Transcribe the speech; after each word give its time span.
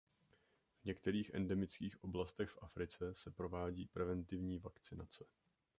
V 0.81 0.85
některých 0.85 1.29
endemických 1.33 2.03
oblastech 2.03 2.49
v 2.49 2.59
Africe 2.63 3.15
se 3.15 3.31
provádí 3.31 3.85
preventivní 3.85 4.59
vakcinace. 4.59 5.25